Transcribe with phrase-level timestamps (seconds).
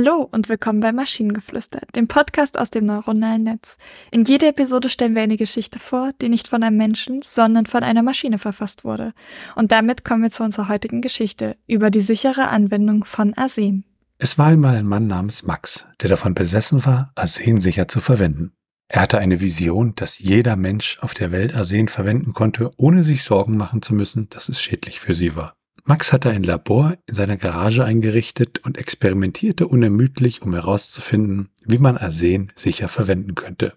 [0.00, 3.76] Hallo und willkommen bei Maschinengeflüster, dem Podcast aus dem neuronalen Netz.
[4.12, 7.82] In jeder Episode stellen wir eine Geschichte vor, die nicht von einem Menschen, sondern von
[7.82, 9.12] einer Maschine verfasst wurde.
[9.56, 13.86] Und damit kommen wir zu unserer heutigen Geschichte über die sichere Anwendung von Arsen.
[14.18, 18.52] Es war einmal ein Mann namens Max, der davon besessen war, Arsen sicher zu verwenden.
[18.86, 23.24] Er hatte eine Vision, dass jeder Mensch auf der Welt Arsen verwenden konnte, ohne sich
[23.24, 25.57] Sorgen machen zu müssen, dass es schädlich für sie war.
[25.88, 31.96] Max hatte ein Labor in seiner Garage eingerichtet und experimentierte unermüdlich, um herauszufinden, wie man
[31.96, 33.72] Arsen sicher verwenden könnte.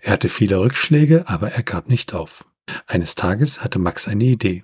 [0.00, 2.44] Er hatte viele Rückschläge, aber er gab nicht auf.
[2.86, 4.62] Eines Tages hatte Max eine Idee.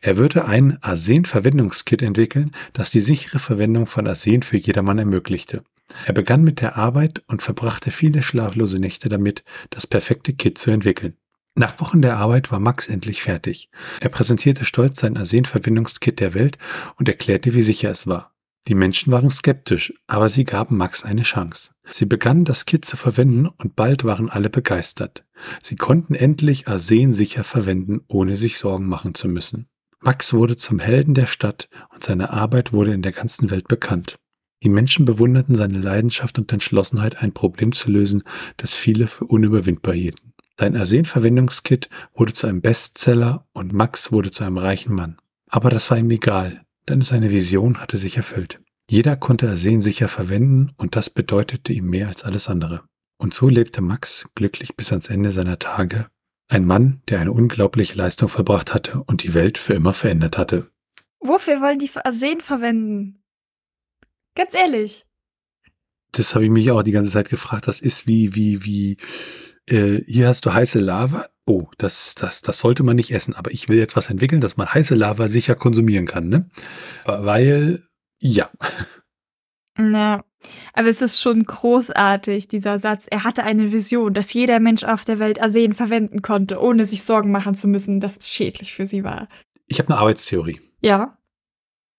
[0.00, 5.62] Er würde ein Arsen-Verwendungskit entwickeln, das die sichere Verwendung von Arsen für jedermann ermöglichte.
[6.06, 10.70] Er begann mit der Arbeit und verbrachte viele schlaflose Nächte damit, das perfekte Kit zu
[10.70, 11.14] entwickeln.
[11.54, 13.70] Nach Wochen der Arbeit war Max endlich fertig.
[14.00, 16.56] Er präsentierte stolz sein Arsenverbindungskit der Welt
[16.96, 18.32] und erklärte, wie sicher es war.
[18.68, 21.72] Die Menschen waren skeptisch, aber sie gaben Max eine Chance.
[21.90, 25.24] Sie begannen das Kit zu verwenden und bald waren alle begeistert.
[25.62, 29.68] Sie konnten endlich Arsen sicher verwenden, ohne sich Sorgen machen zu müssen.
[30.00, 34.18] Max wurde zum Helden der Stadt und seine Arbeit wurde in der ganzen Welt bekannt.
[34.62, 38.22] Die Menschen bewunderten seine Leidenschaft und Entschlossenheit, ein Problem zu lösen,
[38.56, 40.31] das viele für unüberwindbar hielten.
[40.62, 45.18] Sein Arsen-Verwendungskit wurde zu einem Bestseller und Max wurde zu einem reichen Mann.
[45.48, 48.60] Aber das war ihm egal, denn seine Vision hatte sich erfüllt.
[48.88, 52.84] Jeder konnte Arsen sicher verwenden und das bedeutete ihm mehr als alles andere.
[53.18, 56.06] Und so lebte Max glücklich bis ans Ende seiner Tage.
[56.48, 60.70] Ein Mann, der eine unglaubliche Leistung verbracht hatte und die Welt für immer verändert hatte.
[61.18, 63.24] Wofür wollen die Arsen verwenden?
[64.36, 65.06] Ganz ehrlich.
[66.12, 67.66] Das habe ich mich auch die ganze Zeit gefragt.
[67.66, 68.96] Das ist wie, wie, wie,
[69.68, 71.26] äh, hier hast du heiße Lava.
[71.46, 73.34] Oh, das, das, das sollte man nicht essen.
[73.34, 76.48] Aber ich will jetzt was entwickeln, dass man heiße Lava sicher konsumieren kann, ne?
[77.04, 77.82] Weil,
[78.20, 78.50] ja.
[79.76, 80.24] Na,
[80.72, 83.06] aber es ist schon großartig, dieser Satz.
[83.10, 87.02] Er hatte eine Vision, dass jeder Mensch auf der Welt Arsen verwenden konnte, ohne sich
[87.02, 89.28] Sorgen machen zu müssen, dass es schädlich für sie war.
[89.66, 90.60] Ich habe eine Arbeitstheorie.
[90.80, 91.18] Ja.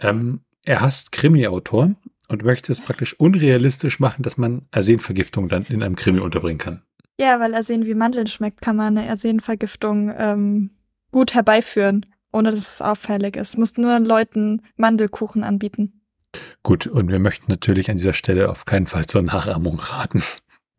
[0.00, 1.96] Ähm, er hasst Krimi-Autoren
[2.28, 6.82] und möchte es praktisch unrealistisch machen, dass man Arsenvergiftung dann in einem Krimi unterbringen kann.
[7.18, 10.70] Ja, weil Arsen wie Mandeln schmeckt, kann man eine Arsenvergiftung ähm,
[11.12, 13.56] gut herbeiführen, ohne dass es auffällig ist.
[13.56, 16.00] Muss nur Leuten Mandelkuchen anbieten.
[16.64, 20.22] Gut, und wir möchten natürlich an dieser Stelle auf keinen Fall zur Nachahmung raten.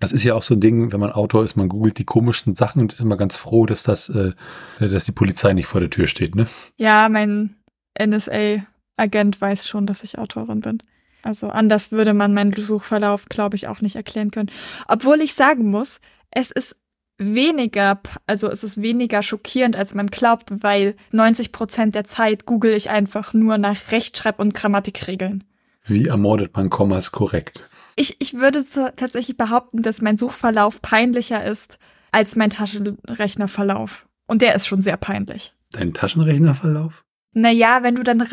[0.00, 2.56] Das ist ja auch so ein Ding, wenn man Autor ist, man googelt die komischsten
[2.56, 4.32] Sachen und ist immer ganz froh, dass das, äh,
[4.80, 6.48] dass die Polizei nicht vor der Tür steht, ne?
[6.76, 7.54] Ja, mein
[7.98, 10.82] NSA-Agent weiß schon, dass ich Autorin bin.
[11.22, 14.50] Also anders würde man meinen Suchverlauf, glaube ich, auch nicht erklären können.
[14.88, 16.00] Obwohl ich sagen muss,
[16.34, 16.76] es ist
[17.16, 22.72] weniger, also es ist weniger schockierend, als man glaubt, weil 90 Prozent der Zeit google
[22.72, 25.44] ich einfach nur nach Rechtschreib- und Grammatikregeln.
[25.86, 27.68] Wie ermordet man Kommas korrekt?
[27.96, 31.78] Ich, ich würde so tatsächlich behaupten, dass mein Suchverlauf peinlicher ist
[32.10, 34.06] als mein Taschenrechnerverlauf.
[34.26, 35.52] Und der ist schon sehr peinlich.
[35.72, 37.04] Dein Taschenrechnerverlauf?
[37.32, 38.26] Naja, wenn du dann,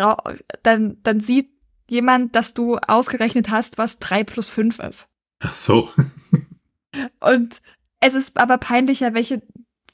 [0.64, 1.50] dann, dann sieht
[1.90, 5.10] jemand, dass du ausgerechnet hast, was 3 plus 5 ist.
[5.40, 5.90] Ach so.
[7.20, 7.62] Und
[8.02, 9.42] es ist aber peinlicher, welche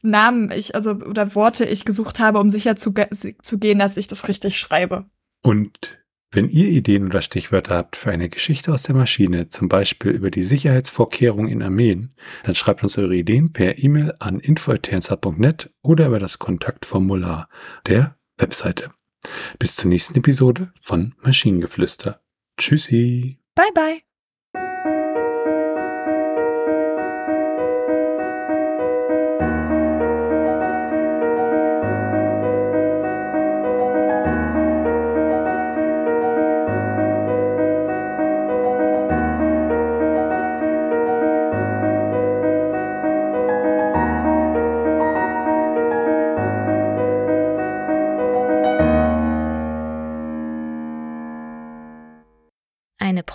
[0.01, 2.94] Namen ich, also oder Worte ich gesucht habe, um sicher zu,
[3.41, 5.06] zu gehen, dass ich das richtig schreibe.
[5.44, 5.97] Und
[6.31, 10.29] wenn ihr Ideen oder Stichwörter habt für eine Geschichte aus der Maschine, zum Beispiel über
[10.29, 12.13] die Sicherheitsvorkehrungen in Armeen,
[12.44, 17.50] dann schreibt uns eure Ideen per E-Mail an info.ternsa.net oder über das Kontaktformular
[17.85, 18.91] der Webseite.
[19.57, 22.22] Bis zur nächsten Episode von Maschinengeflüster.
[22.57, 23.39] Tschüssi.
[23.56, 24.06] Bye bye.